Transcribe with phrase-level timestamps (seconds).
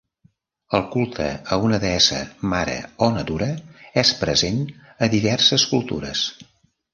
[0.77, 1.25] El culte
[1.55, 2.21] a una deessa
[2.53, 2.77] mare
[3.09, 3.51] o natura
[4.05, 4.59] és present
[5.05, 6.25] a diverses cultures.